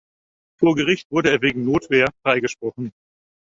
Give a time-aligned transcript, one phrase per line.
[0.59, 2.91] Vor Gericht wurde er wegen Notwehr freigesprochen.